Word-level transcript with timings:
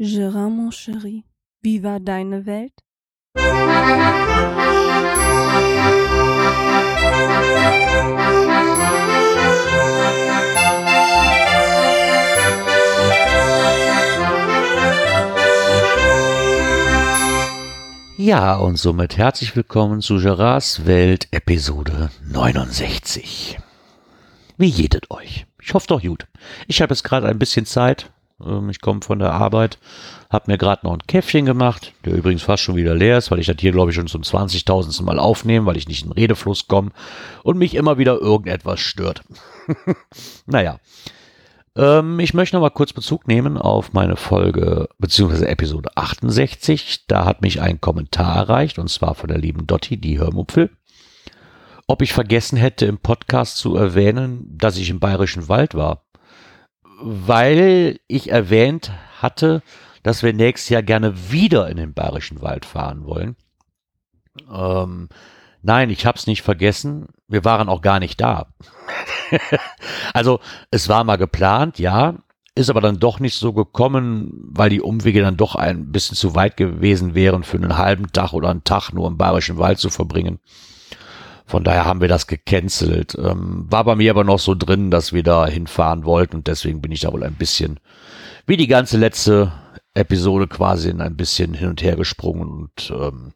Gérard, 0.00 0.50
mon 0.50 0.70
chéri, 0.70 1.24
wie 1.60 1.82
war 1.82 1.98
deine 1.98 2.46
Welt? 2.46 2.72
Ja, 18.16 18.54
und 18.54 18.76
somit 18.76 19.16
herzlich 19.16 19.56
willkommen 19.56 20.00
zu 20.00 20.18
Gerards 20.18 20.86
Welt 20.86 21.26
Episode 21.32 22.12
69. 22.24 23.58
Wie 24.56 24.66
jedet 24.66 25.10
euch? 25.10 25.46
Ich 25.60 25.74
hoffe 25.74 25.88
doch 25.88 26.02
gut. 26.02 26.28
Ich 26.68 26.82
habe 26.82 26.94
jetzt 26.94 27.02
gerade 27.02 27.26
ein 27.26 27.40
bisschen 27.40 27.66
Zeit. 27.66 28.12
Ähm, 28.44 28.70
Ich 28.70 28.80
komme 28.80 29.00
von 29.02 29.18
der 29.18 29.32
Arbeit, 29.32 29.78
habe 30.30 30.50
mir 30.50 30.58
gerade 30.58 30.86
noch 30.86 30.92
ein 30.92 31.06
Käffchen 31.06 31.46
gemacht, 31.46 31.92
der 32.04 32.14
übrigens 32.14 32.42
fast 32.42 32.62
schon 32.62 32.76
wieder 32.76 32.94
leer 32.94 33.18
ist, 33.18 33.30
weil 33.30 33.38
ich 33.40 33.46
das 33.46 33.56
hier, 33.58 33.72
glaube 33.72 33.90
ich, 33.90 33.96
schon 33.96 34.06
zum 34.06 34.22
20.000. 34.22 35.02
Mal 35.02 35.18
aufnehme, 35.18 35.66
weil 35.66 35.76
ich 35.76 35.88
nicht 35.88 36.04
in 36.04 36.12
Redefluss 36.12 36.68
komme 36.68 36.90
und 37.42 37.58
mich 37.58 37.74
immer 37.74 37.98
wieder 37.98 38.18
irgendetwas 38.18 38.80
stört. 38.80 39.22
naja. 40.46 40.78
Ähm, 41.76 42.18
ich 42.18 42.34
möchte 42.34 42.56
noch 42.56 42.62
mal 42.62 42.70
kurz 42.70 42.92
Bezug 42.92 43.28
nehmen 43.28 43.56
auf 43.56 43.92
meine 43.92 44.16
Folge 44.16 44.88
beziehungsweise 44.98 45.48
Episode 45.48 45.90
68. 45.96 47.06
Da 47.06 47.24
hat 47.24 47.40
mich 47.42 47.60
ein 47.60 47.80
Kommentar 47.80 48.36
erreicht 48.36 48.78
und 48.78 48.90
zwar 48.90 49.14
von 49.14 49.28
der 49.28 49.38
lieben 49.38 49.66
Dotti, 49.66 49.96
die 49.96 50.18
Hörmupfel. 50.18 50.70
Ob 51.86 52.02
ich 52.02 52.12
vergessen 52.12 52.58
hätte, 52.58 52.84
im 52.84 52.98
Podcast 52.98 53.56
zu 53.56 53.76
erwähnen, 53.76 54.44
dass 54.58 54.76
ich 54.76 54.90
im 54.90 55.00
Bayerischen 55.00 55.48
Wald 55.48 55.74
war. 55.74 56.04
Weil 57.00 58.00
ich 58.08 58.30
erwähnt 58.30 58.92
hatte, 59.20 59.62
dass 60.02 60.22
wir 60.22 60.32
nächstes 60.32 60.68
Jahr 60.70 60.82
gerne 60.82 61.30
wieder 61.30 61.68
in 61.68 61.76
den 61.76 61.94
Bayerischen 61.94 62.40
Wald 62.42 62.64
fahren 62.64 63.04
wollen. 63.04 63.36
Ähm, 64.52 65.08
nein, 65.62 65.90
ich 65.90 66.06
habe 66.06 66.18
es 66.18 66.26
nicht 66.26 66.42
vergessen. 66.42 67.06
Wir 67.28 67.44
waren 67.44 67.68
auch 67.68 67.82
gar 67.82 68.00
nicht 68.00 68.20
da. 68.20 68.46
also 70.14 70.40
es 70.70 70.88
war 70.88 71.04
mal 71.04 71.16
geplant, 71.16 71.78
ja, 71.78 72.14
ist 72.58 72.70
aber 72.70 72.80
dann 72.80 72.98
doch 72.98 73.20
nicht 73.20 73.38
so 73.38 73.52
gekommen, 73.52 74.30
weil 74.50 74.70
die 74.70 74.80
Umwege 74.80 75.20
dann 75.20 75.36
doch 75.36 75.54
ein 75.54 75.92
bisschen 75.92 76.16
zu 76.16 76.34
weit 76.34 76.56
gewesen 76.56 77.14
wären, 77.14 77.44
für 77.44 77.56
einen 77.56 77.78
halben 77.78 78.10
Tag 78.12 78.32
oder 78.32 78.48
einen 78.50 78.64
Tag 78.64 78.92
nur 78.92 79.06
im 79.06 79.16
Bayerischen 79.16 79.58
Wald 79.58 79.78
zu 79.78 79.90
verbringen. 79.90 80.40
Von 81.48 81.64
daher 81.64 81.86
haben 81.86 82.02
wir 82.02 82.08
das 82.08 82.26
gecancelt. 82.26 83.16
Ähm, 83.18 83.64
war 83.70 83.82
bei 83.84 83.96
mir 83.96 84.10
aber 84.10 84.22
noch 84.22 84.38
so 84.38 84.54
drin, 84.54 84.90
dass 84.90 85.14
wir 85.14 85.22
da 85.22 85.46
hinfahren 85.46 86.04
wollten 86.04 86.36
und 86.36 86.46
deswegen 86.46 86.82
bin 86.82 86.92
ich 86.92 87.00
da 87.00 87.10
wohl 87.10 87.24
ein 87.24 87.36
bisschen, 87.36 87.80
wie 88.46 88.58
die 88.58 88.66
ganze 88.66 88.98
letzte 88.98 89.50
Episode 89.94 90.46
quasi, 90.46 90.90
in 90.90 91.00
ein 91.00 91.16
bisschen 91.16 91.54
hin 91.54 91.70
und 91.70 91.82
her 91.82 91.96
gesprungen 91.96 92.50
und 92.50 92.90
ähm, 92.90 93.32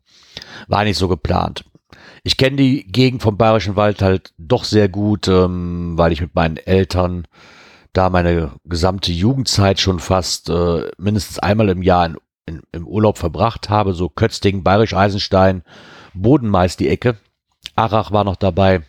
war 0.69 0.85
nicht 0.85 0.99
so 0.99 1.09
geplant. 1.09 1.65
Ich 2.23 2.37
kenne 2.37 2.57
die 2.57 2.85
Gegend 2.87 3.23
vom 3.23 3.39
Bayerischen 3.39 3.77
Wald 3.77 4.03
halt 4.03 4.35
doch 4.37 4.65
sehr 4.65 4.91
gut, 4.91 5.27
ähm, 5.29 5.95
weil 5.97 6.13
ich 6.13 6.21
mit 6.21 6.35
meinen 6.35 6.59
Eltern 6.59 7.27
da 7.95 8.11
meine 8.11 8.53
gesamte 8.67 9.11
Jugendzeit 9.11 9.81
schon 9.81 10.01
fast 10.01 10.51
äh, 10.51 10.91
mindestens 10.99 11.39
einmal 11.39 11.71
im 11.71 11.81
Jahr 11.81 12.05
in, 12.05 12.17
in, 12.45 12.63
im 12.73 12.87
Urlaub 12.87 13.17
verbracht 13.17 13.71
habe. 13.71 13.95
So 13.95 14.11
Kötzting, 14.11 14.63
Bayerisch 14.63 14.93
Eisenstein, 14.93 15.63
Bodenmeist 16.13 16.79
die 16.79 16.91
Ecke. 16.91 17.17
Arach 17.77 18.13
war 18.13 18.25
noch 18.25 18.37
dabei. 18.37 18.83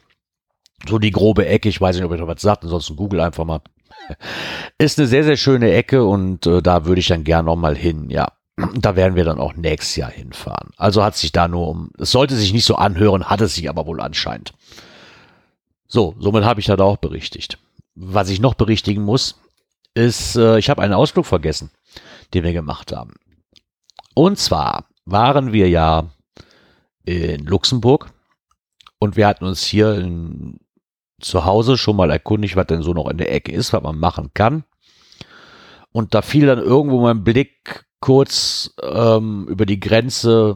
So 0.87 0.99
die 0.99 1.11
grobe 1.11 1.45
Ecke. 1.45 1.69
Ich 1.69 1.79
weiß 1.79 1.95
nicht, 1.95 2.05
ob 2.05 2.13
ich 2.13 2.19
noch 2.19 2.27
was 2.27 2.41
sagt. 2.41 2.63
Ansonsten 2.63 2.95
google 2.95 3.21
einfach 3.21 3.45
mal. 3.45 3.61
Ist 4.77 4.99
eine 4.99 5.07
sehr, 5.07 5.23
sehr 5.23 5.37
schöne 5.37 5.71
Ecke 5.71 6.03
und 6.03 6.45
äh, 6.45 6.61
da 6.61 6.85
würde 6.85 6.99
ich 6.99 7.07
dann 7.07 7.23
gern 7.23 7.45
noch 7.45 7.55
mal 7.55 7.75
hin, 7.75 8.09
ja. 8.09 8.27
Da 8.75 8.95
werden 8.95 9.15
wir 9.15 9.23
dann 9.23 9.39
auch 9.39 9.55
nächstes 9.55 9.95
Jahr 9.95 10.11
hinfahren. 10.11 10.71
Also 10.77 11.03
hat 11.03 11.15
sich 11.15 11.31
da 11.31 11.47
nur 11.47 11.67
um, 11.67 11.89
es 11.97 12.11
sollte 12.11 12.35
sich 12.35 12.53
nicht 12.53 12.65
so 12.65 12.75
anhören, 12.75 13.25
hat 13.29 13.41
es 13.41 13.55
sich 13.55 13.67
aber 13.67 13.87
wohl 13.87 13.99
anscheinend. 13.99 14.53
So, 15.87 16.15
somit 16.19 16.43
habe 16.43 16.59
ich 16.59 16.67
das 16.67 16.79
auch 16.79 16.97
berichtigt. 16.97 17.57
Was 17.95 18.29
ich 18.29 18.39
noch 18.39 18.53
berichtigen 18.53 19.03
muss, 19.03 19.39
ist, 19.95 20.35
äh, 20.35 20.59
ich 20.59 20.69
habe 20.69 20.81
einen 20.81 20.93
Ausflug 20.93 21.25
vergessen, 21.25 21.71
den 22.33 22.43
wir 22.43 22.53
gemacht 22.53 22.91
haben. 22.91 23.13
Und 24.13 24.37
zwar 24.37 24.85
waren 25.05 25.51
wir 25.51 25.69
ja 25.69 26.11
in 27.05 27.45
Luxemburg 27.45 28.12
und 29.03 29.17
wir 29.17 29.27
hatten 29.27 29.43
uns 29.43 29.65
hier 29.65 29.95
in, 29.95 30.61
zu 31.19 31.43
Hause 31.43 31.77
schon 31.77 31.97
mal 31.97 32.09
erkundigt, 32.09 32.55
was 32.55 32.67
denn 32.67 32.83
so 32.83 32.93
noch 32.93 33.09
in 33.09 33.17
der 33.17 33.33
Ecke 33.33 33.51
ist, 33.51 33.73
was 33.73 33.83
man 33.83 33.99
machen 33.99 34.31
kann. 34.33 34.63
Und 35.91 36.13
da 36.15 36.21
fiel 36.21 36.47
dann 36.47 36.59
irgendwo 36.59 37.01
mein 37.01 37.25
Blick 37.25 37.85
kurz 37.99 38.73
ähm, 38.81 39.45
über 39.49 39.65
die 39.65 39.81
Grenze 39.81 40.55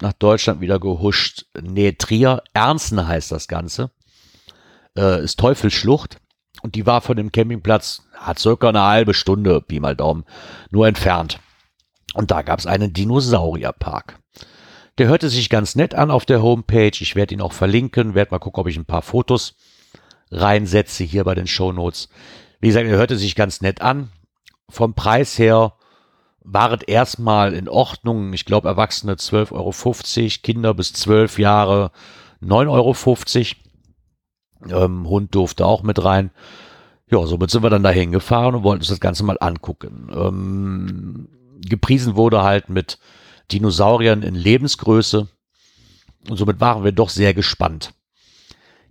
nach 0.00 0.14
Deutschland 0.14 0.62
wieder 0.62 0.80
gehuscht. 0.80 1.44
Nähe 1.60 1.98
Trier, 1.98 2.42
Ernsten 2.54 3.06
heißt 3.06 3.30
das 3.30 3.46
Ganze. 3.46 3.90
Äh, 4.96 5.22
ist 5.22 5.38
Teufelsschlucht. 5.38 6.16
Und 6.62 6.74
die 6.76 6.86
war 6.86 7.02
von 7.02 7.18
dem 7.18 7.30
Campingplatz, 7.30 8.04
hat 8.14 8.38
circa 8.38 8.70
eine 8.70 8.82
halbe 8.82 9.12
Stunde, 9.12 9.60
Pi 9.60 9.80
mal 9.80 9.96
Daumen, 9.96 10.24
nur 10.70 10.86
entfernt. 10.86 11.40
Und 12.14 12.30
da 12.30 12.40
gab 12.40 12.58
es 12.58 12.66
einen 12.66 12.94
Dinosaurierpark. 12.94 14.18
Der 14.98 15.08
hörte 15.08 15.28
sich 15.28 15.48
ganz 15.48 15.74
nett 15.74 15.94
an 15.94 16.10
auf 16.10 16.26
der 16.26 16.42
Homepage. 16.42 16.92
Ich 17.00 17.16
werde 17.16 17.34
ihn 17.34 17.40
auch 17.40 17.52
verlinken, 17.52 18.14
werde 18.14 18.32
mal 18.32 18.38
gucken, 18.38 18.60
ob 18.60 18.68
ich 18.68 18.76
ein 18.76 18.84
paar 18.84 19.02
Fotos 19.02 19.54
reinsetze 20.30 21.04
hier 21.04 21.24
bei 21.24 21.34
den 21.34 21.46
Shownotes. 21.46 22.08
Wie 22.60 22.68
gesagt, 22.68 22.86
er 22.86 22.96
hörte 22.96 23.16
sich 23.16 23.34
ganz 23.34 23.60
nett 23.60 23.80
an. 23.80 24.10
Vom 24.68 24.94
Preis 24.94 25.38
her 25.38 25.74
war 26.40 26.72
es 26.72 26.82
erstmal 26.82 27.54
in 27.54 27.68
Ordnung. 27.68 28.32
Ich 28.32 28.44
glaube, 28.44 28.68
Erwachsene 28.68 29.14
12,50 29.14 29.52
Euro, 29.52 30.30
Kinder 30.42 30.74
bis 30.74 30.92
12 30.92 31.38
Jahre 31.38 31.90
9,50 32.42 33.56
Euro. 34.68 34.84
Ähm, 34.84 35.08
Hund 35.08 35.34
durfte 35.34 35.66
auch 35.66 35.82
mit 35.82 36.04
rein. 36.04 36.30
Ja, 37.10 37.26
somit 37.26 37.50
sind 37.50 37.62
wir 37.62 37.70
dann 37.70 37.82
da 37.82 37.90
hingefahren 37.90 38.54
und 38.54 38.62
wollten 38.62 38.80
uns 38.80 38.88
das 38.88 39.00
Ganze 39.00 39.24
mal 39.24 39.36
angucken. 39.40 40.08
Ähm, 40.14 41.28
gepriesen 41.60 42.16
wurde 42.16 42.42
halt 42.42 42.68
mit 42.68 42.98
Dinosauriern 43.52 44.22
in 44.22 44.34
Lebensgröße. 44.34 45.28
Und 46.28 46.36
somit 46.36 46.60
waren 46.60 46.84
wir 46.84 46.92
doch 46.92 47.08
sehr 47.08 47.34
gespannt. 47.34 47.92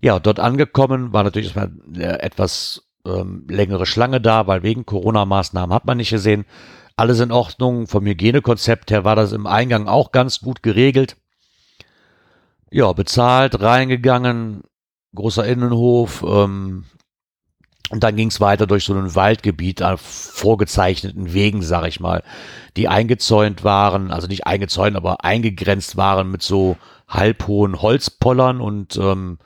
Ja, 0.01 0.19
dort 0.19 0.39
angekommen 0.39 1.13
war 1.13 1.23
natürlich 1.23 1.55
erstmal 1.55 1.71
etwas 2.19 2.83
ähm, 3.05 3.45
längere 3.47 3.85
Schlange 3.85 4.19
da, 4.19 4.47
weil 4.47 4.63
wegen 4.63 4.85
Corona-Maßnahmen 4.85 5.73
hat 5.73 5.85
man 5.85 5.97
nicht 5.97 6.09
gesehen. 6.09 6.45
Alles 6.95 7.19
in 7.19 7.31
Ordnung. 7.31 7.87
Vom 7.87 8.05
Hygienekonzept 8.05 8.91
her 8.91 9.03
war 9.03 9.15
das 9.15 9.31
im 9.31 9.47
Eingang 9.47 9.87
auch 9.87 10.11
ganz 10.11 10.39
gut 10.39 10.61
geregelt. 10.63 11.17
Ja, 12.69 12.93
bezahlt, 12.93 13.59
reingegangen, 13.61 14.63
großer 15.15 15.45
Innenhof. 15.45 16.23
Ähm, 16.27 16.85
und 17.91 18.03
dann 18.03 18.15
ging 18.15 18.29
es 18.29 18.39
weiter 18.39 18.67
durch 18.67 18.85
so 18.85 18.93
ein 18.93 19.15
Waldgebiet 19.15 19.83
auf 19.83 19.99
vorgezeichneten 19.99 21.33
Wegen, 21.33 21.61
sag 21.61 21.85
ich 21.85 21.99
mal, 21.99 22.23
die 22.77 22.87
eingezäunt 22.87 23.65
waren, 23.65 24.11
also 24.11 24.27
nicht 24.27 24.47
eingezäunt, 24.47 24.95
aber 24.95 25.25
eingegrenzt 25.25 25.97
waren 25.97 26.31
mit 26.31 26.41
so 26.41 26.77
halbhohen 27.09 27.81
Holzpollern 27.81 28.61
und 28.61 28.95
ähm, 28.95 29.39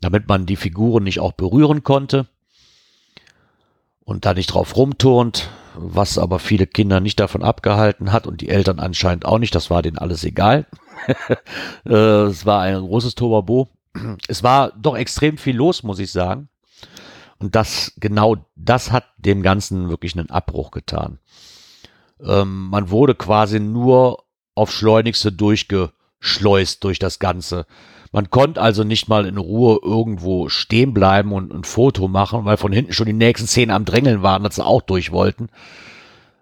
damit 0.00 0.28
man 0.28 0.44
die 0.44 0.56
Figuren 0.56 1.04
nicht 1.04 1.20
auch 1.20 1.32
berühren 1.32 1.84
konnte 1.84 2.26
und 4.04 4.26
da 4.26 4.34
nicht 4.34 4.48
drauf 4.48 4.76
rumturnt, 4.76 5.48
was 5.76 6.18
aber 6.18 6.40
viele 6.40 6.66
Kinder 6.66 6.98
nicht 6.98 7.20
davon 7.20 7.44
abgehalten 7.44 8.10
hat 8.10 8.26
und 8.26 8.40
die 8.40 8.48
Eltern 8.48 8.80
anscheinend 8.80 9.24
auch 9.24 9.38
nicht, 9.38 9.54
das 9.54 9.70
war 9.70 9.82
denen 9.82 9.98
alles 9.98 10.24
egal. 10.24 10.66
Äh, 11.84 12.26
es 12.26 12.46
war 12.46 12.60
ein 12.60 12.80
großes 12.80 13.16
Tobabo. 13.16 13.68
Es 14.28 14.44
war 14.44 14.72
doch 14.76 14.96
extrem 14.96 15.36
viel 15.36 15.56
los, 15.56 15.82
muss 15.82 15.98
ich 15.98 16.12
sagen. 16.12 16.48
Und 17.42 17.56
das, 17.56 17.92
genau 17.98 18.36
das 18.54 18.92
hat 18.92 19.04
dem 19.18 19.42
Ganzen 19.42 19.88
wirklich 19.88 20.16
einen 20.16 20.30
Abbruch 20.30 20.70
getan. 20.70 21.18
Ähm, 22.24 22.68
man 22.68 22.90
wurde 22.90 23.16
quasi 23.16 23.58
nur 23.58 24.22
auf 24.54 24.70
Schleunigste 24.70 25.32
durchgeschleust 25.32 26.84
durch 26.84 27.00
das 27.00 27.18
Ganze. 27.18 27.66
Man 28.12 28.30
konnte 28.30 28.60
also 28.60 28.84
nicht 28.84 29.08
mal 29.08 29.26
in 29.26 29.38
Ruhe 29.38 29.80
irgendwo 29.82 30.48
stehen 30.50 30.94
bleiben 30.94 31.32
und 31.32 31.52
ein 31.52 31.64
Foto 31.64 32.06
machen, 32.06 32.44
weil 32.44 32.58
von 32.58 32.72
hinten 32.72 32.92
schon 32.92 33.06
die 33.06 33.12
nächsten 33.12 33.48
zehn 33.48 33.70
am 33.70 33.86
Drängeln 33.86 34.22
waren, 34.22 34.44
dass 34.44 34.56
sie 34.56 34.64
auch 34.64 34.82
durch 34.82 35.10
wollten. 35.10 35.48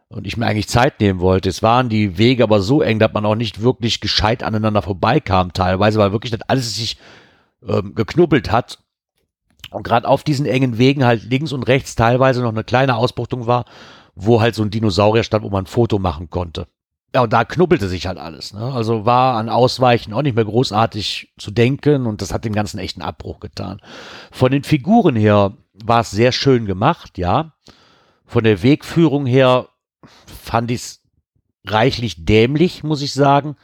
Und 0.09 0.27
ich 0.27 0.37
mir 0.37 0.47
eigentlich 0.47 0.69
Zeit 0.69 1.01
nehmen 1.01 1.21
wollte. 1.21 1.49
Es 1.49 1.63
waren 1.63 1.89
die 1.89 2.19
Wege 2.19 2.43
aber 2.43 2.61
so 2.61 2.83
eng, 2.83 2.99
dass 2.99 3.13
man 3.15 3.25
auch 3.25 3.37
nicht 3.37 3.63
wirklich 3.63 4.01
gescheit 4.01 4.43
aneinander 4.43 4.83
vorbeikam 4.83 5.55
teilweise, 5.55 5.99
weil 5.99 6.13
wirklich 6.13 6.33
das 6.33 6.43
alles 6.43 6.75
sich 6.75 6.99
ähm, 7.67 7.95
geknubbelt 7.95 8.51
hat. 8.51 8.81
Und 9.71 9.83
gerade 9.83 10.09
auf 10.09 10.25
diesen 10.25 10.47
engen 10.47 10.79
Wegen 10.79 11.05
halt 11.05 11.23
links 11.25 11.53
und 11.53 11.63
rechts 11.65 11.95
teilweise 11.95 12.43
noch 12.43 12.51
eine 12.51 12.65
kleine 12.65 12.97
Ausbuchtung 12.97 13.47
war, 13.47 13.65
wo 14.15 14.41
halt 14.41 14.55
so 14.55 14.63
ein 14.63 14.71
Dinosaurier 14.71 15.23
stand, 15.23 15.45
wo 15.45 15.51
man 15.51 15.65
ein 15.65 15.69
Foto 15.69 15.99
machen 15.99 16.31
konnte. 16.31 16.67
Ja, 17.15 17.23
und 17.23 17.33
da 17.33 17.45
knubbelte 17.45 17.89
sich 17.89 18.07
halt 18.07 18.19
alles. 18.19 18.55
Ne? 18.55 18.73
Also 18.73 19.05
war 19.05 19.37
an 19.37 19.49
Ausweichen 19.49 20.13
auch 20.13 20.23
nicht 20.23 20.37
mehr 20.37 20.45
großartig 20.45 21.33
zu 21.39 21.51
denken 21.51 22.07
und 22.07 22.23
das 22.23 22.33
hat 22.33 22.45
dem 22.45 22.53
Ganzen 22.53 22.79
echt 22.79 22.97
einen 22.97 23.09
Abbruch 23.09 23.41
getan. 23.41 23.81
Von 24.31 24.53
den 24.53 24.63
Figuren 24.63 25.17
her 25.17 25.55
war 25.85 26.01
es 26.01 26.11
sehr 26.11 26.31
schön 26.31 26.67
gemacht, 26.67 27.19
ja. 27.19 27.55
Von 28.27 28.45
der 28.45 28.63
Wegführung 28.63 29.27
her 29.27 29.69
fand 30.27 30.71
ich 30.71 30.81
es 30.81 31.03
reichlich 31.67 32.25
dämlich, 32.25 32.85
muss 32.85 33.03
ich 33.03 33.13
sagen. 33.13 33.57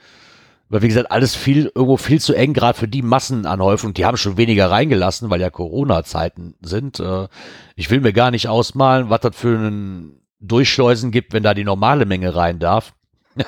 Weil, 0.68 0.82
wie 0.82 0.88
gesagt, 0.88 1.12
alles 1.12 1.36
viel, 1.36 1.70
irgendwo 1.74 1.96
viel 1.96 2.20
zu 2.20 2.34
eng, 2.34 2.52
gerade 2.52 2.76
für 2.76 2.88
die 2.88 3.02
Massenanhäufung. 3.02 3.94
Die 3.94 4.04
haben 4.04 4.16
schon 4.16 4.36
weniger 4.36 4.70
reingelassen, 4.70 5.30
weil 5.30 5.40
ja 5.40 5.48
Corona-Zeiten 5.48 6.56
sind. 6.60 6.98
Äh, 6.98 7.28
ich 7.76 7.90
will 7.90 8.00
mir 8.00 8.12
gar 8.12 8.32
nicht 8.32 8.48
ausmalen, 8.48 9.08
was 9.08 9.20
das 9.20 9.36
für 9.36 9.56
einen 9.56 10.20
Durchschleusen 10.40 11.12
gibt, 11.12 11.32
wenn 11.32 11.44
da 11.44 11.54
die 11.54 11.64
normale 11.64 12.04
Menge 12.04 12.34
rein 12.34 12.58
darf. 12.58 12.94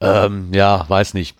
ähm, 0.00 0.52
ja, 0.52 0.88
weiß 0.88 1.14
nicht. 1.14 1.36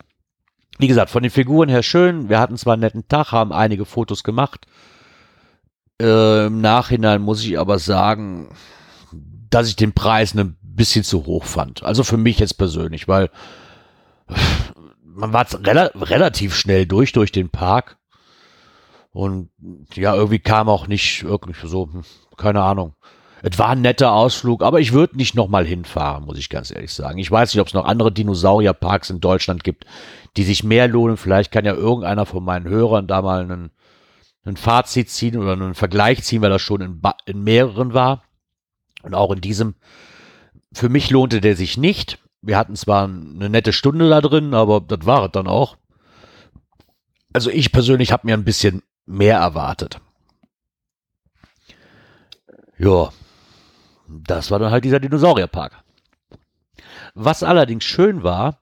Wie 0.79 0.87
gesagt, 0.87 1.11
von 1.11 1.23
den 1.23 1.31
Figuren 1.31 1.69
her 1.69 1.83
schön. 1.83 2.27
Wir 2.27 2.39
hatten 2.39 2.57
zwar 2.57 2.73
einen 2.73 2.81
netten 2.81 3.07
Tag, 3.07 3.31
haben 3.31 3.53
einige 3.53 3.85
Fotos 3.85 4.23
gemacht. 4.23 4.65
Äh, 6.01 6.47
Im 6.47 6.59
Nachhinein 6.59 7.21
muss 7.21 7.43
ich 7.43 7.57
aber 7.57 7.79
sagen, 7.79 8.49
dass 9.49 9.69
ich 9.69 9.75
den 9.75 9.93
Preis 9.93 10.33
ein 10.35 10.57
bisschen 10.61 11.03
zu 11.03 11.25
hoch 11.25 11.45
fand. 11.45 11.83
Also 11.83 12.03
für 12.03 12.17
mich 12.17 12.39
jetzt 12.39 12.57
persönlich, 12.57 13.07
weil 13.07 13.29
man 15.19 15.33
war 15.33 15.45
rela 15.65 15.91
relativ 15.95 16.55
schnell 16.55 16.85
durch 16.85 17.11
durch 17.11 17.31
den 17.31 17.49
Park. 17.49 17.97
Und 19.11 19.49
ja, 19.95 20.15
irgendwie 20.15 20.39
kam 20.39 20.69
auch 20.69 20.87
nicht 20.87 21.23
irgendwie 21.23 21.67
so, 21.67 21.89
hm, 21.91 22.03
keine 22.37 22.61
Ahnung. 22.61 22.95
Es 23.41 23.57
war 23.57 23.69
ein 23.69 23.81
netter 23.81 24.11
Ausflug, 24.11 24.63
aber 24.63 24.79
ich 24.79 24.91
würde 24.91 25.17
nicht 25.17 25.33
nochmal 25.33 25.65
hinfahren, 25.65 26.25
muss 26.25 26.37
ich 26.37 26.49
ganz 26.49 26.71
ehrlich 26.71 26.93
sagen. 26.93 27.17
Ich 27.19 27.31
weiß 27.31 27.53
nicht, 27.53 27.61
ob 27.61 27.67
es 27.67 27.73
noch 27.73 27.85
andere 27.85 28.11
Dinosaurierparks 28.11 29.09
in 29.09 29.21
Deutschland 29.21 29.63
gibt, 29.63 29.85
die 30.35 30.43
sich 30.43 30.63
mehr 30.63 30.87
lohnen. 30.87 31.17
Vielleicht 31.17 31.51
kann 31.51 31.65
ja 31.65 31.73
irgendeiner 31.73 32.25
von 32.25 32.43
meinen 32.43 32.67
Hörern 32.67 33.07
da 33.07 33.21
mal 33.21 33.41
einen, 33.41 33.71
ein 34.43 34.57
Fazit 34.57 35.09
ziehen 35.09 35.37
oder 35.37 35.53
einen 35.53 35.73
Vergleich 35.73 36.23
ziehen, 36.23 36.41
weil 36.41 36.49
das 36.49 36.61
schon 36.61 36.81
in, 36.81 37.01
in 37.25 37.43
mehreren 37.43 37.93
war. 37.93 38.23
Und 39.03 39.15
auch 39.15 39.31
in 39.31 39.39
diesem. 39.39 39.75
Für 40.73 40.89
mich 40.89 41.09
lohnte 41.09 41.39
der 41.39 41.55
sich 41.55 41.77
nicht. 41.77 42.19
Wir 42.41 42.57
hatten 42.57 42.75
zwar 42.75 43.05
eine 43.05 43.49
nette 43.49 43.73
Stunde 43.73 44.09
da 44.09 44.21
drin, 44.21 44.53
aber 44.53 44.79
das 44.81 45.05
war 45.05 45.25
es 45.25 45.31
dann 45.31 45.47
auch. 45.47 45.77
Also 47.33 47.49
ich 47.49 47.71
persönlich 47.71 48.11
habe 48.11 48.27
mir 48.27 48.33
ein 48.33 48.45
bisschen 48.45 48.81
mehr 49.05 49.37
erwartet. 49.37 49.99
Ja, 52.77 53.09
das 54.07 54.51
war 54.51 54.59
dann 54.59 54.71
halt 54.71 54.85
dieser 54.85 54.99
Dinosaurierpark. 54.99 55.83
Was 57.13 57.43
allerdings 57.43 57.83
schön 57.83 58.23
war, 58.23 58.61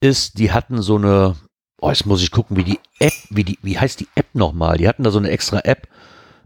ist, 0.00 0.38
die 0.38 0.52
hatten 0.52 0.80
so 0.80 0.96
eine, 0.96 1.36
oh, 1.80 1.88
jetzt 1.88 2.06
muss 2.06 2.22
ich 2.22 2.30
gucken, 2.30 2.56
wie 2.56 2.64
die 2.64 2.80
App, 3.00 3.12
wie 3.30 3.44
die, 3.44 3.58
wie 3.62 3.78
heißt 3.78 4.00
die 4.00 4.08
App 4.14 4.34
nochmal? 4.34 4.78
Die 4.78 4.86
hatten 4.86 5.02
da 5.02 5.10
so 5.10 5.18
eine 5.18 5.30
extra 5.30 5.60
App. 5.60 5.88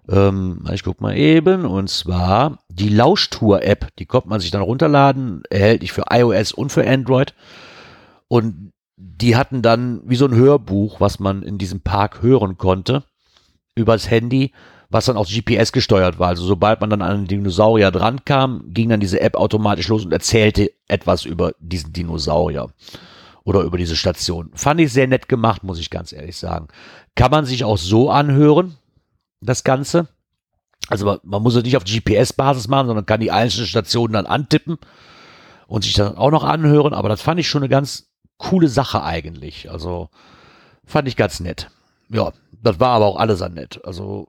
Ähm, 0.09 0.65
ich 0.73 0.83
guck 0.83 1.01
mal 1.01 1.17
eben, 1.17 1.65
und 1.65 1.89
zwar 1.91 2.59
die 2.69 2.89
Lauschtour-App. 2.89 3.89
Die 3.99 4.07
konnte 4.07 4.29
man 4.29 4.41
sich 4.41 4.51
dann 4.51 4.63
runterladen, 4.63 5.43
erhältlich 5.51 5.93
für 5.93 6.05
iOS 6.11 6.53
und 6.53 6.71
für 6.71 6.87
Android. 6.87 7.35
Und 8.29 8.73
die 8.97 9.37
hatten 9.37 9.63
dann 9.63 10.01
wie 10.05 10.17
so 10.17 10.27
ein 10.27 10.35
Hörbuch, 10.35 11.01
was 11.01 11.19
man 11.21 11.43
in 11.43 11.59
diesem 11.59 11.81
Park 11.81 12.23
hören 12.23 12.59
konnte, 12.59 13.05
übers 13.75 14.11
Handy 14.11 14.53
was 14.91 15.05
dann 15.05 15.17
auch 15.17 15.27
GPS 15.27 15.73
gesteuert 15.73 16.19
war. 16.19 16.29
Also 16.29 16.45
sobald 16.47 16.81
man 16.81 16.91
dann 16.91 17.03
an 17.03 17.19
den 17.19 17.27
Dinosaurier 17.27 17.91
dran 17.91 18.25
kam, 18.25 18.65
ging 18.69 18.89
dann 18.89 19.01
diese 19.01 19.21
App 19.21 19.37
automatisch 19.37 19.89
los 19.89 20.05
und 20.05 20.13
erzählte 20.13 20.71
etwas 20.89 21.25
über 21.25 21.53
diesen 21.61 21.93
Dinosaurier 21.93 22.69
oder 23.45 23.61
über 23.63 23.77
diese 23.77 23.97
Station. 23.97 24.51
Fand 24.55 24.81
ich 24.81 24.93
sehr 24.93 25.07
nett 25.07 25.29
gemacht, 25.29 25.63
muss 25.63 25.79
ich 25.79 25.91
ganz 25.91 26.13
ehrlich 26.13 26.37
sagen. 26.37 26.69
Kann 27.15 27.31
man 27.31 27.45
sich 27.45 27.65
auch 27.65 27.79
so 27.79 28.11
anhören, 28.11 28.77
das 29.41 29.65
Ganze. 29.65 30.09
Also 30.89 31.19
man 31.23 31.43
muss 31.43 31.55
es 31.55 31.65
nicht 31.65 31.77
auf 31.77 31.85
GPS-Basis 31.85 32.69
machen, 32.69 32.87
sondern 32.87 33.07
kann 33.07 33.21
die 33.21 33.31
einzelnen 33.31 33.67
Stationen 33.67 34.15
dann 34.15 34.27
antippen 34.27 34.79
und 35.67 35.83
sich 35.85 35.95
dann 35.95 36.17
auch 36.17 36.31
noch 36.31 36.45
anhören. 36.45 36.95
Aber 36.95 37.09
das 37.09 37.21
fand 37.21 37.41
ich 37.41 37.49
schon 37.49 37.63
eine 37.63 37.69
ganz 37.69 38.11
coole 38.39 38.69
Sache 38.69 39.03
eigentlich. 39.03 39.71
Also 39.71 40.09
fand 40.85 41.09
ich 41.09 41.17
ganz 41.17 41.41
nett. 41.41 41.71
Ja, 42.09 42.33
das 42.63 42.81
war 42.81 42.91
aber 42.91 43.07
auch 43.07 43.17
alles 43.17 43.43
an 43.43 43.55
nett. 43.55 43.81
Also 43.85 44.29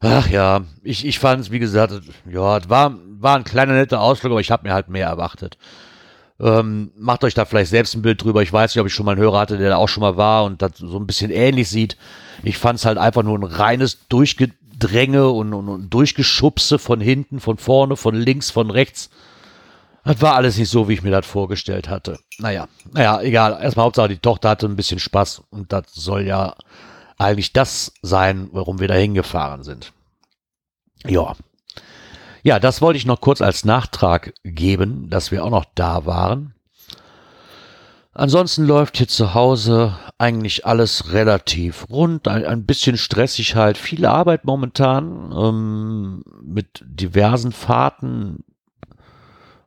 Ach 0.00 0.28
ja, 0.28 0.62
ich, 0.84 1.04
ich 1.04 1.18
fand 1.18 1.40
es, 1.42 1.50
wie 1.50 1.58
gesagt, 1.58 1.92
ja, 2.30 2.58
es 2.58 2.68
war, 2.68 2.94
war 3.20 3.36
ein 3.36 3.44
kleiner 3.44 3.72
netter 3.72 4.00
Ausflug, 4.00 4.30
aber 4.30 4.40
ich 4.40 4.50
habe 4.50 4.68
mir 4.68 4.74
halt 4.74 4.88
mehr 4.88 5.06
erwartet. 5.08 5.58
Ähm, 6.40 6.92
macht 6.96 7.24
euch 7.24 7.34
da 7.34 7.44
vielleicht 7.44 7.70
selbst 7.70 7.94
ein 7.94 8.02
Bild 8.02 8.22
drüber. 8.22 8.42
Ich 8.42 8.52
weiß 8.52 8.74
nicht, 8.74 8.80
ob 8.80 8.86
ich 8.86 8.94
schon 8.94 9.06
mal 9.06 9.12
einen 9.12 9.20
Hörer 9.20 9.40
hatte, 9.40 9.58
der 9.58 9.70
da 9.70 9.76
auch 9.76 9.88
schon 9.88 10.02
mal 10.02 10.16
war 10.16 10.44
und 10.44 10.62
das 10.62 10.72
so 10.76 10.96
ein 10.98 11.06
bisschen 11.06 11.30
ähnlich 11.30 11.68
sieht. 11.68 11.96
Ich 12.44 12.58
fand 12.58 12.78
es 12.78 12.84
halt 12.84 12.98
einfach 12.98 13.24
nur 13.24 13.36
ein 13.36 13.42
reines 13.42 14.06
Durchgedränge 14.08 15.28
und, 15.28 15.52
und, 15.52 15.68
und 15.68 15.90
Durchgeschubse 15.90 16.78
von 16.78 17.00
hinten, 17.00 17.40
von 17.40 17.58
vorne, 17.58 17.96
von 17.96 18.14
links, 18.14 18.50
von 18.50 18.70
rechts. 18.70 19.10
Das 20.04 20.22
war 20.22 20.36
alles 20.36 20.56
nicht 20.56 20.70
so, 20.70 20.88
wie 20.88 20.94
ich 20.94 21.02
mir 21.02 21.10
das 21.10 21.26
vorgestellt 21.26 21.88
hatte. 21.88 22.18
Naja, 22.38 22.68
naja, 22.92 23.20
egal. 23.20 23.58
Erstmal 23.60 23.86
Hauptsache, 23.86 24.08
die 24.08 24.18
Tochter 24.18 24.48
hatte 24.50 24.66
ein 24.66 24.76
bisschen 24.76 25.00
Spaß 25.00 25.42
und 25.50 25.72
das 25.72 25.86
soll 25.92 26.22
ja 26.22 26.54
eigentlich 27.18 27.52
das 27.52 27.92
sein, 28.00 28.48
warum 28.52 28.78
wir 28.78 28.88
da 28.88 28.94
hingefahren 28.94 29.64
sind. 29.64 29.92
Ja. 31.04 31.34
Ja, 32.42 32.58
das 32.58 32.80
wollte 32.80 32.98
ich 32.98 33.06
noch 33.06 33.20
kurz 33.20 33.40
als 33.40 33.64
Nachtrag 33.64 34.32
geben, 34.44 35.10
dass 35.10 35.30
wir 35.30 35.44
auch 35.44 35.50
noch 35.50 35.64
da 35.74 36.06
waren. 36.06 36.54
Ansonsten 38.18 38.66
läuft 38.66 38.96
hier 38.96 39.06
zu 39.06 39.34
Hause 39.34 39.96
eigentlich 40.18 40.66
alles 40.66 41.12
relativ 41.12 41.86
rund, 41.88 42.26
ein, 42.26 42.44
ein 42.44 42.66
bisschen 42.66 42.96
stressig 42.96 43.54
halt, 43.54 43.78
viel 43.78 44.04
Arbeit 44.04 44.44
momentan 44.44 45.32
ähm, 45.32 46.24
mit 46.42 46.82
diversen 46.84 47.52
Fahrten, 47.52 48.42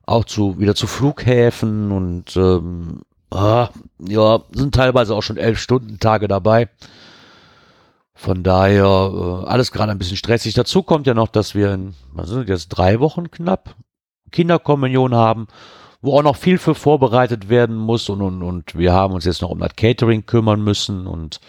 auch 0.04 0.26
zu 0.26 0.58
wieder 0.58 0.74
zu 0.74 0.86
Flughäfen 0.86 1.92
und 1.92 2.36
ähm, 2.36 3.00
ah, 3.30 3.70
ja, 3.98 4.40
sind 4.52 4.74
teilweise 4.74 5.14
auch 5.14 5.22
schon 5.22 5.38
elf 5.38 5.58
Stunden 5.58 5.98
Tage 5.98 6.28
dabei. 6.28 6.68
Von 8.22 8.44
daher 8.44 8.84
äh, 8.84 9.48
alles 9.48 9.72
gerade 9.72 9.90
ein 9.90 9.98
bisschen 9.98 10.16
stressig. 10.16 10.54
Dazu 10.54 10.84
kommt 10.84 11.08
ja 11.08 11.12
noch, 11.12 11.26
dass 11.26 11.56
wir 11.56 11.74
in, 11.74 11.94
was 12.12 12.28
sind 12.28 12.48
jetzt 12.48 12.68
drei 12.68 13.00
Wochen 13.00 13.32
knapp 13.32 13.74
Kinderkommunion 14.30 15.12
haben, 15.12 15.48
wo 16.02 16.16
auch 16.16 16.22
noch 16.22 16.36
viel 16.36 16.58
für 16.58 16.76
vorbereitet 16.76 17.48
werden 17.48 17.74
muss 17.74 18.08
und, 18.08 18.22
und, 18.22 18.44
und 18.44 18.78
wir 18.78 18.92
haben 18.92 19.12
uns 19.12 19.24
jetzt 19.24 19.42
noch 19.42 19.50
um 19.50 19.58
das 19.58 19.74
Catering 19.74 20.24
kümmern 20.24 20.62
müssen 20.62 21.08
und 21.08 21.40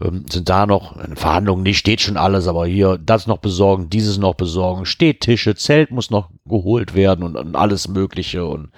ähm, 0.00 0.26
sind 0.30 0.48
da 0.48 0.64
noch, 0.64 0.96
in 0.96 1.16
Verhandlungen 1.16 1.64
nicht, 1.64 1.78
steht 1.78 2.00
schon 2.00 2.16
alles, 2.16 2.46
aber 2.46 2.66
hier 2.66 2.98
das 2.98 3.26
noch 3.26 3.38
besorgen, 3.38 3.90
dieses 3.90 4.16
noch 4.16 4.36
besorgen, 4.36 4.86
steht 4.86 5.22
Tische, 5.22 5.56
Zelt 5.56 5.90
muss 5.90 6.10
noch 6.10 6.30
geholt 6.44 6.94
werden 6.94 7.24
und, 7.24 7.34
und 7.34 7.56
alles 7.56 7.88
Mögliche 7.88 8.46
und 8.46 8.70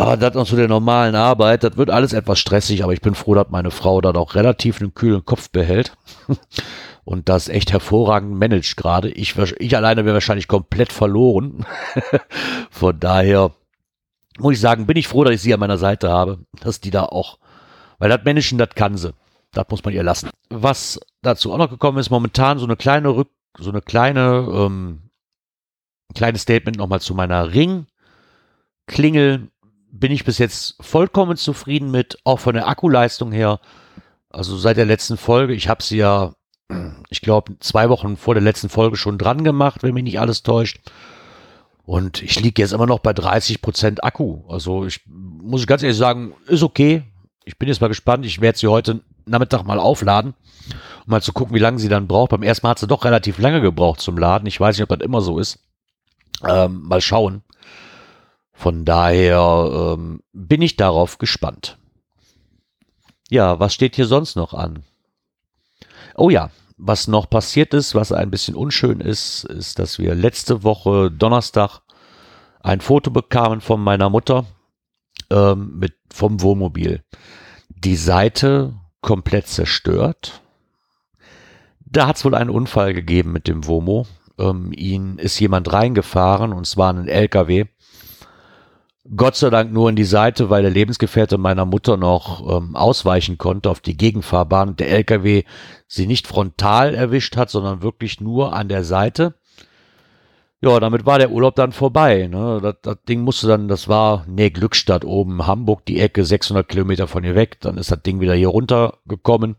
aber 0.00 0.16
das 0.16 0.34
noch 0.34 0.46
zu 0.46 0.56
der 0.56 0.66
normalen 0.66 1.14
Arbeit, 1.14 1.62
das 1.62 1.76
wird 1.76 1.90
alles 1.90 2.14
etwas 2.14 2.38
stressig, 2.38 2.82
aber 2.82 2.94
ich 2.94 3.02
bin 3.02 3.14
froh, 3.14 3.34
dass 3.34 3.50
meine 3.50 3.70
Frau 3.70 4.00
da 4.00 4.12
auch 4.12 4.34
relativ 4.34 4.80
einen 4.80 4.94
kühlen 4.94 5.26
Kopf 5.26 5.50
behält 5.50 5.94
und 7.04 7.28
das 7.28 7.50
echt 7.50 7.70
hervorragend 7.70 8.32
managt 8.32 8.78
gerade. 8.78 9.10
Ich, 9.10 9.36
ich 9.36 9.76
alleine 9.76 10.06
wäre 10.06 10.14
wahrscheinlich 10.14 10.48
komplett 10.48 10.90
verloren. 10.90 11.66
Von 12.70 12.98
daher 12.98 13.52
muss 14.38 14.54
ich 14.54 14.60
sagen, 14.60 14.86
bin 14.86 14.96
ich 14.96 15.06
froh, 15.06 15.22
dass 15.22 15.34
ich 15.34 15.42
sie 15.42 15.52
an 15.52 15.60
meiner 15.60 15.76
Seite 15.76 16.08
habe, 16.08 16.38
dass 16.62 16.80
die 16.80 16.90
da 16.90 17.04
auch, 17.04 17.38
weil 17.98 18.08
das 18.08 18.24
Managen, 18.24 18.56
das 18.56 18.70
kann 18.74 18.96
sie. 18.96 19.12
Das 19.52 19.66
muss 19.68 19.84
man 19.84 19.92
ihr 19.92 20.02
lassen. 20.02 20.30
Was 20.48 20.98
dazu 21.20 21.52
auch 21.52 21.58
noch 21.58 21.68
gekommen 21.68 21.98
ist, 21.98 22.08
momentan 22.08 22.58
so 22.58 22.64
eine 22.64 22.76
kleine 22.76 23.14
Rück, 23.14 23.28
so 23.58 23.70
eine 23.70 23.82
kleine, 23.82 24.48
ähm, 24.50 25.10
kleines 26.14 26.42
Statement 26.42 26.78
nochmal 26.78 27.00
zu 27.00 27.14
meiner 27.14 27.52
Ring. 27.52 27.86
Klingel 28.86 29.50
bin 29.92 30.12
ich 30.12 30.24
bis 30.24 30.38
jetzt 30.38 30.76
vollkommen 30.80 31.36
zufrieden 31.36 31.90
mit, 31.90 32.18
auch 32.24 32.38
von 32.38 32.54
der 32.54 32.68
Akkuleistung 32.68 33.32
her. 33.32 33.60
Also 34.30 34.56
seit 34.56 34.76
der 34.76 34.86
letzten 34.86 35.16
Folge, 35.16 35.54
ich 35.54 35.68
habe 35.68 35.82
sie 35.82 35.98
ja, 35.98 36.34
ich 37.10 37.20
glaube, 37.20 37.56
zwei 37.60 37.88
Wochen 37.88 38.16
vor 38.16 38.34
der 38.34 38.42
letzten 38.42 38.68
Folge 38.68 38.96
schon 38.96 39.18
dran 39.18 39.44
gemacht, 39.44 39.82
wenn 39.82 39.94
mich 39.94 40.04
nicht 40.04 40.20
alles 40.20 40.42
täuscht. 40.42 40.80
Und 41.84 42.22
ich 42.22 42.38
liege 42.38 42.62
jetzt 42.62 42.72
immer 42.72 42.86
noch 42.86 43.00
bei 43.00 43.10
30% 43.10 44.00
Akku. 44.02 44.42
Also 44.48 44.84
ich 44.84 45.00
muss 45.06 45.66
ganz 45.66 45.82
ehrlich 45.82 45.98
sagen, 45.98 46.34
ist 46.46 46.62
okay. 46.62 47.02
Ich 47.44 47.58
bin 47.58 47.68
jetzt 47.68 47.80
mal 47.80 47.88
gespannt. 47.88 48.24
Ich 48.24 48.40
werde 48.40 48.58
sie 48.58 48.68
heute 48.68 49.00
Nachmittag 49.26 49.64
mal 49.64 49.80
aufladen, 49.80 50.34
um 51.04 51.10
mal 51.10 51.22
zu 51.22 51.32
gucken, 51.32 51.54
wie 51.54 51.60
lange 51.60 51.80
sie 51.80 51.88
dann 51.88 52.06
braucht. 52.06 52.30
Beim 52.30 52.44
ersten 52.44 52.64
Mal 52.64 52.70
hat 52.70 52.78
sie 52.78 52.86
doch 52.86 53.04
relativ 53.04 53.38
lange 53.38 53.60
gebraucht 53.60 54.00
zum 54.00 54.18
Laden. 54.18 54.46
Ich 54.46 54.60
weiß 54.60 54.76
nicht, 54.76 54.84
ob 54.84 54.96
das 54.96 55.04
immer 55.04 55.20
so 55.20 55.40
ist. 55.40 55.58
Ähm, 56.46 56.82
mal 56.82 57.00
schauen. 57.00 57.42
Von 58.60 58.84
daher 58.84 59.94
ähm, 59.96 60.20
bin 60.34 60.60
ich 60.60 60.76
darauf 60.76 61.16
gespannt. 61.16 61.78
Ja, 63.30 63.58
was 63.58 63.72
steht 63.72 63.96
hier 63.96 64.04
sonst 64.04 64.36
noch 64.36 64.52
an? 64.52 64.82
Oh 66.14 66.28
ja, 66.28 66.50
was 66.76 67.08
noch 67.08 67.30
passiert 67.30 67.72
ist, 67.72 67.94
was 67.94 68.12
ein 68.12 68.30
bisschen 68.30 68.54
unschön 68.54 69.00
ist, 69.00 69.44
ist, 69.44 69.78
dass 69.78 69.98
wir 69.98 70.14
letzte 70.14 70.62
Woche 70.62 71.10
Donnerstag 71.10 71.80
ein 72.60 72.82
Foto 72.82 73.10
bekamen 73.10 73.62
von 73.62 73.82
meiner 73.82 74.10
Mutter 74.10 74.44
ähm, 75.30 75.78
mit 75.78 75.94
vom 76.12 76.42
Wohnmobil. 76.42 77.02
Die 77.70 77.96
Seite 77.96 78.74
komplett 79.00 79.46
zerstört. 79.46 80.42
Da 81.80 82.06
hat 82.06 82.16
es 82.16 82.26
wohl 82.26 82.34
einen 82.34 82.50
Unfall 82.50 82.92
gegeben 82.92 83.32
mit 83.32 83.48
dem 83.48 83.66
Womo. 83.66 84.06
ähm, 84.38 84.70
ihn 84.76 85.16
ist 85.16 85.40
jemand 85.40 85.72
reingefahren 85.72 86.52
und 86.52 86.66
zwar 86.66 86.92
ein 86.92 87.08
LKW. 87.08 87.64
Gott 89.16 89.34
sei 89.34 89.48
Dank 89.48 89.72
nur 89.72 89.88
in 89.88 89.96
die 89.96 90.04
Seite, 90.04 90.50
weil 90.50 90.62
der 90.62 90.70
Lebensgefährte 90.70 91.38
meiner 91.38 91.64
Mutter 91.64 91.96
noch 91.96 92.58
ähm, 92.58 92.76
ausweichen 92.76 93.38
konnte 93.38 93.70
auf 93.70 93.80
die 93.80 93.96
Gegenfahrbahn. 93.96 94.76
Der 94.76 94.90
LKW 94.90 95.44
sie 95.86 96.06
nicht 96.06 96.26
frontal 96.26 96.94
erwischt 96.94 97.36
hat, 97.36 97.48
sondern 97.50 97.82
wirklich 97.82 98.20
nur 98.20 98.52
an 98.52 98.68
der 98.68 98.84
Seite. 98.84 99.34
Ja, 100.62 100.78
damit 100.78 101.06
war 101.06 101.18
der 101.18 101.30
Urlaub 101.30 101.56
dann 101.56 101.72
vorbei. 101.72 102.26
Ne? 102.26 102.60
Das, 102.62 102.74
das 102.82 102.98
Ding 103.08 103.22
musste 103.22 103.46
dann, 103.48 103.68
das 103.68 103.88
war 103.88 104.26
nee, 104.28 104.50
Glückstadt 104.50 105.06
oben, 105.06 105.46
Hamburg, 105.46 105.86
die 105.86 105.98
Ecke, 105.98 106.22
600 106.22 106.68
Kilometer 106.68 107.08
von 107.08 107.24
hier 107.24 107.34
weg. 107.34 107.58
Dann 107.60 107.78
ist 107.78 107.90
das 107.90 108.02
Ding 108.02 108.20
wieder 108.20 108.34
hier 108.34 108.48
runtergekommen. 108.48 109.56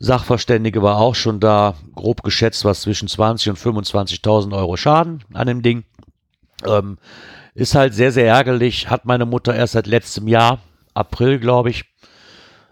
Sachverständige 0.00 0.82
war 0.82 0.96
auch 0.96 1.14
schon 1.14 1.38
da, 1.38 1.74
grob 1.94 2.24
geschätzt 2.24 2.64
was 2.64 2.80
zwischen 2.80 3.06
20 3.06 3.50
und 3.50 3.58
25.000 3.58 4.56
Euro 4.56 4.76
Schaden 4.76 5.22
an 5.32 5.46
dem 5.46 5.62
Ding. 5.62 5.84
Ähm, 6.66 6.98
ist 7.60 7.74
halt 7.74 7.94
sehr, 7.94 8.10
sehr 8.10 8.26
ärgerlich. 8.26 8.88
Hat 8.88 9.04
meine 9.04 9.26
Mutter 9.26 9.54
erst 9.54 9.74
seit 9.74 9.86
letztem 9.86 10.26
Jahr, 10.28 10.60
April 10.94 11.38
glaube 11.38 11.70
ich. 11.70 11.84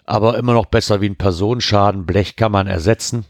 Aber 0.05 0.39
immer 0.39 0.55
noch 0.55 0.67
besser 0.67 1.01
wie 1.01 1.09
ein 1.09 1.17
Personenschaden. 1.17 2.07
Blech 2.07 2.37
kann 2.37 2.53
man 2.53 2.67
ersetzen. 2.67 3.27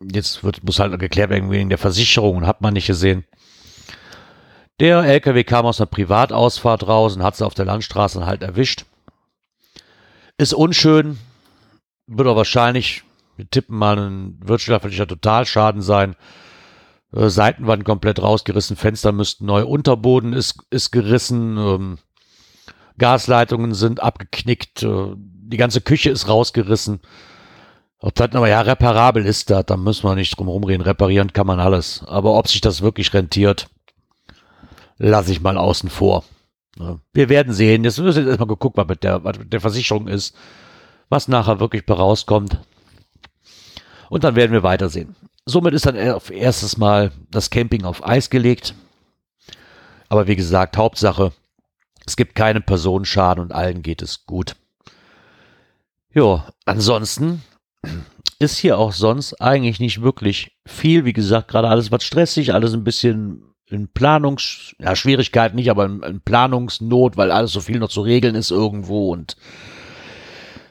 Jetzt 0.00 0.42
wird, 0.42 0.64
muss 0.64 0.78
halt 0.78 0.98
geklärt 0.98 1.30
werden 1.30 1.50
wegen 1.50 1.68
der 1.68 1.78
Versicherung 1.78 2.46
hat 2.46 2.60
man 2.60 2.74
nicht 2.74 2.86
gesehen. 2.86 3.24
Der 4.80 5.04
LKW 5.04 5.44
kam 5.44 5.66
aus 5.66 5.80
einer 5.80 5.86
Privatausfahrt 5.86 6.86
raus 6.86 7.16
und 7.16 7.22
hat 7.22 7.36
sie 7.36 7.46
auf 7.46 7.54
der 7.54 7.64
Landstraße 7.64 8.26
halt 8.26 8.42
erwischt. 8.42 8.84
Ist 10.38 10.52
unschön, 10.52 11.18
wird 12.06 12.26
aber 12.26 12.36
wahrscheinlich 12.36 13.04
wir 13.36 13.48
tippen 13.48 13.76
mal 13.76 13.98
ein 13.98 14.38
wirtschaftlicher 14.40 15.06
Totalschaden 15.06 15.82
sein. 15.82 16.16
Äh, 17.12 17.28
Seitenwand 17.28 17.84
komplett 17.84 18.20
rausgerissen, 18.20 18.76
Fenster 18.76 19.12
müssten 19.12 19.46
neu, 19.46 19.64
Unterboden 19.64 20.32
ist, 20.32 20.58
ist 20.70 20.90
gerissen, 20.90 21.56
ähm, 21.58 21.98
Gasleitungen 22.98 23.74
sind 23.74 24.02
abgeknickt, 24.02 24.82
äh, 24.82 25.14
die 25.16 25.56
ganze 25.56 25.80
Küche 25.80 26.10
ist 26.10 26.28
rausgerissen. 26.28 27.00
Ob 27.98 28.14
das 28.14 28.34
aber 28.34 28.48
ja 28.48 28.60
reparabel 28.60 29.24
ist, 29.24 29.50
da, 29.50 29.62
da 29.62 29.76
müssen 29.76 30.04
wir 30.04 30.14
nicht 30.14 30.36
drum 30.36 30.48
rumreden. 30.48 30.82
Reparieren 30.82 31.32
kann 31.32 31.46
man 31.46 31.60
alles. 31.60 32.04
Aber 32.06 32.34
ob 32.34 32.46
sich 32.46 32.60
das 32.60 32.82
wirklich 32.82 33.12
rentiert, 33.14 33.68
lasse 34.98 35.32
ich 35.32 35.40
mal 35.40 35.56
außen 35.56 35.88
vor. 35.88 36.24
Wir 37.14 37.28
werden 37.28 37.54
sehen. 37.54 37.84
Jetzt 37.84 37.98
müssen 37.98 38.22
wir 38.24 38.28
erstmal 38.28 38.48
geguckt, 38.48 38.76
was 38.76 38.86
mit 38.86 39.02
der, 39.02 39.24
was 39.24 39.38
mit 39.38 39.52
der 39.52 39.60
Versicherung 39.60 40.08
ist, 40.08 40.36
was 41.08 41.26
nachher 41.26 41.58
wirklich 41.58 41.88
rauskommt. 41.88 42.60
Und 44.10 44.24
dann 44.24 44.36
werden 44.36 44.52
wir 44.52 44.62
weitersehen. 44.62 45.16
Somit 45.46 45.74
ist 45.74 45.86
dann 45.86 45.96
auf 46.10 46.30
erstes 46.30 46.76
Mal 46.76 47.12
das 47.30 47.50
Camping 47.50 47.84
auf 47.84 48.06
Eis 48.06 48.30
gelegt. 48.30 48.74
Aber 50.08 50.26
wie 50.26 50.36
gesagt, 50.36 50.76
Hauptsache, 50.76 51.32
es 52.04 52.16
gibt 52.16 52.34
keinen 52.34 52.64
Personenschaden 52.64 53.42
und 53.42 53.52
allen 53.52 53.82
geht 53.82 54.02
es 54.02 54.26
gut. 54.26 54.56
Ja, 56.12 56.48
ansonsten 56.64 57.42
ist 58.38 58.58
hier 58.58 58.78
auch 58.78 58.92
sonst 58.92 59.40
eigentlich 59.40 59.80
nicht 59.80 60.02
wirklich 60.02 60.56
viel. 60.66 61.04
Wie 61.04 61.12
gesagt, 61.12 61.48
gerade 61.48 61.68
alles 61.68 61.90
was 61.92 62.04
stressig, 62.04 62.52
alles 62.52 62.72
ein 62.74 62.84
bisschen 62.84 63.54
in 63.68 63.88
Planungs, 63.88 64.74
ja, 64.78 64.94
Schwierigkeit 64.94 65.54
nicht, 65.54 65.70
aber 65.70 65.86
in, 65.86 66.02
in 66.02 66.20
Planungsnot, 66.20 67.16
weil 67.16 67.30
alles 67.30 67.52
so 67.52 67.60
viel 67.60 67.78
noch 67.78 67.88
zu 67.88 68.00
regeln 68.00 68.34
ist 68.34 68.50
irgendwo 68.50 69.12
und 69.12 69.36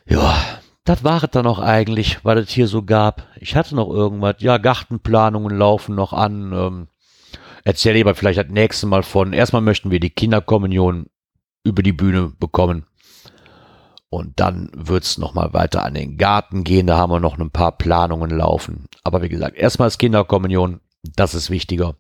ja, 0.07 0.37
das 0.85 1.03
war 1.03 1.23
es 1.23 1.31
dann 1.31 1.47
auch 1.47 1.59
eigentlich, 1.59 2.23
was 2.23 2.37
es 2.37 2.51
hier 2.51 2.67
so 2.67 2.83
gab. 2.83 3.27
Ich 3.39 3.55
hatte 3.55 3.75
noch 3.75 3.89
irgendwas. 3.89 4.35
Ja, 4.39 4.59
Gartenplanungen 4.59 5.57
laufen 5.57 5.95
noch 5.95 6.13
an. 6.13 6.53
Ähm, 6.53 6.87
erzähle 7.63 8.01
aber 8.01 8.13
vielleicht 8.13 8.37
das 8.37 8.49
nächste 8.49 8.85
Mal 8.85 9.01
von. 9.01 9.33
Erstmal 9.33 9.63
möchten 9.63 9.89
wir 9.89 9.99
die 9.99 10.11
Kinderkommunion 10.11 11.07
über 11.63 11.81
die 11.81 11.91
Bühne 11.91 12.31
bekommen. 12.39 12.85
Und 14.09 14.39
dann 14.39 14.69
wird's 14.75 15.17
noch 15.17 15.33
mal 15.33 15.53
weiter 15.53 15.83
an 15.83 15.95
den 15.95 16.17
Garten 16.17 16.63
gehen. 16.63 16.85
Da 16.85 16.97
haben 16.97 17.11
wir 17.11 17.19
noch 17.19 17.39
ein 17.39 17.49
paar 17.49 17.71
Planungen 17.71 18.29
laufen. 18.29 18.85
Aber 19.03 19.23
wie 19.23 19.29
gesagt, 19.29 19.57
erstmal 19.57 19.87
ist 19.87 19.97
Kinderkommunion. 19.97 20.81
Das 21.01 21.33
ist 21.33 21.49
wichtiger. 21.49 21.95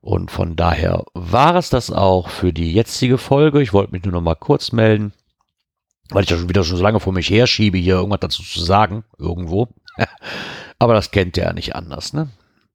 Und 0.00 0.32
von 0.32 0.56
daher 0.56 1.04
war 1.14 1.54
es 1.54 1.70
das 1.70 1.92
auch 1.92 2.28
für 2.28 2.52
die 2.52 2.72
jetzige 2.72 3.18
Folge. 3.18 3.62
Ich 3.62 3.72
wollte 3.72 3.92
mich 3.92 4.02
nur 4.02 4.12
noch 4.12 4.20
mal 4.20 4.34
kurz 4.34 4.72
melden 4.72 5.12
weil 6.10 6.24
ich 6.24 6.30
ja 6.30 6.36
schon 6.36 6.48
wieder 6.48 6.64
schon 6.64 6.76
so 6.76 6.82
lange 6.82 7.00
vor 7.00 7.12
mich 7.12 7.30
herschiebe, 7.30 7.78
hier 7.78 7.96
irgendwas 7.96 8.20
dazu 8.20 8.42
zu 8.42 8.60
sagen, 8.60 9.04
irgendwo. 9.18 9.68
Aber 10.78 10.94
das 10.94 11.10
kennt 11.10 11.36
ihr 11.36 11.44
ja 11.44 11.52
nicht 11.52 11.74
anders, 11.74 12.12
ne? 12.12 12.28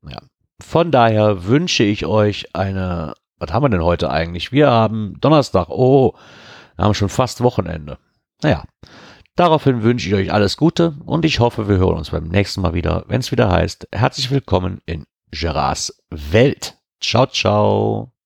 Ja. 0.08 0.20
Von 0.62 0.92
daher 0.92 1.46
wünsche 1.46 1.84
ich 1.84 2.06
euch 2.06 2.56
eine, 2.56 3.14
was 3.38 3.52
haben 3.52 3.64
wir 3.64 3.70
denn 3.70 3.84
heute 3.84 4.10
eigentlich? 4.10 4.52
Wir 4.52 4.70
haben 4.70 5.20
Donnerstag, 5.20 5.70
oh, 5.70 6.14
wir 6.76 6.86
haben 6.86 6.94
schon 6.94 7.10
fast 7.10 7.42
Wochenende. 7.42 7.98
Naja, 8.42 8.64
daraufhin 9.36 9.84
wünsche 9.84 10.08
ich 10.08 10.16
euch 10.16 10.34
alles 10.34 10.58
Gute 10.58 10.96
und 11.06 11.26
ich 11.26 11.40
hoffe, 11.40 11.68
wir 11.68 11.78
hören 11.78 11.98
uns 11.98 12.12
beim 12.12 12.28
nächsten 12.28 12.62
Mal 12.62 12.74
wieder, 12.74 13.06
wenn 13.08 13.20
es 13.20 13.32
wieder 13.32 13.52
heißt, 13.52 13.88
herzlich 13.92 14.32
willkommen 14.32 14.82
in 14.86 15.06
Gerards 15.32 16.04
Welt. 16.10 16.78
Ciao, 17.02 17.28
ciao. 17.28 18.17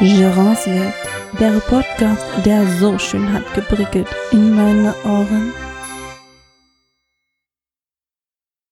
Gerance 0.00 0.66
Welt, 0.66 0.94
der 1.38 1.60
Podcast, 1.60 2.24
der 2.44 2.66
so 2.78 2.98
schön 2.98 3.32
hat 3.32 3.54
geprickelt 3.54 4.08
in 4.32 4.54
meine 4.54 4.92
Ohren. 5.04 5.52